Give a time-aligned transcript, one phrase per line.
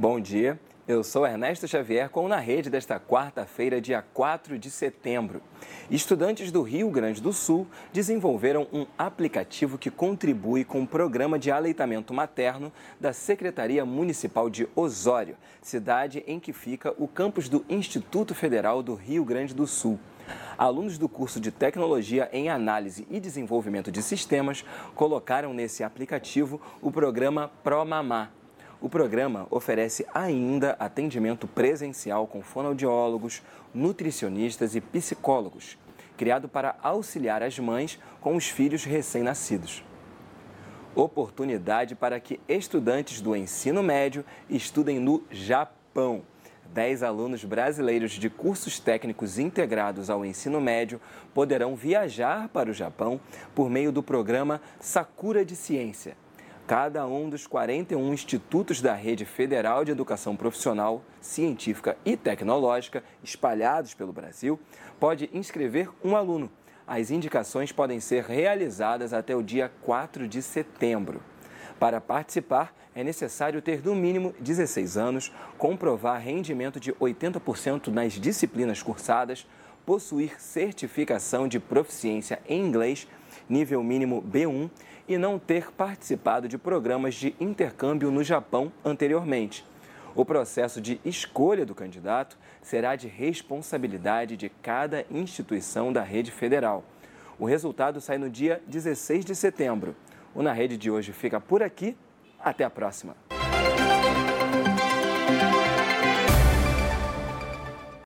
[0.00, 5.42] Bom dia, eu sou Ernesto Xavier com Na Rede desta quarta-feira, dia 4 de setembro.
[5.90, 11.50] Estudantes do Rio Grande do Sul desenvolveram um aplicativo que contribui com o programa de
[11.50, 18.36] aleitamento materno da Secretaria Municipal de Osório, cidade em que fica o campus do Instituto
[18.36, 19.98] Federal do Rio Grande do Sul.
[20.56, 26.92] Alunos do curso de Tecnologia em Análise e Desenvolvimento de Sistemas colocaram nesse aplicativo o
[26.92, 28.37] programa ProMamá
[28.80, 33.42] o programa oferece ainda atendimento presencial com fonoaudiólogos,
[33.74, 35.76] nutricionistas e psicólogos,
[36.16, 39.84] criado para auxiliar as mães com os filhos recém-nascidos.
[40.94, 46.22] Oportunidade para que estudantes do ensino médio estudem no Japão.
[46.72, 51.00] Dez alunos brasileiros de cursos técnicos integrados ao ensino médio
[51.32, 53.20] poderão viajar para o Japão
[53.54, 56.16] por meio do programa Sakura de Ciência
[56.68, 63.94] cada um dos 41 institutos da Rede Federal de Educação Profissional, Científica e Tecnológica espalhados
[63.94, 64.60] pelo Brasil
[65.00, 66.50] pode inscrever um aluno.
[66.86, 71.22] As indicações podem ser realizadas até o dia 4 de setembro.
[71.80, 78.82] Para participar, é necessário ter no mínimo 16 anos, comprovar rendimento de 80% nas disciplinas
[78.82, 79.46] cursadas,
[79.86, 83.08] possuir certificação de proficiência em inglês,
[83.48, 84.70] nível mínimo B1
[85.08, 89.64] e não ter participado de programas de intercâmbio no Japão anteriormente.
[90.14, 96.84] O processo de escolha do candidato será de responsabilidade de cada instituição da rede federal.
[97.38, 99.94] O resultado sai no dia 16 de setembro.
[100.34, 101.96] O Na Rede de hoje fica por aqui.
[102.40, 103.27] Até a próxima.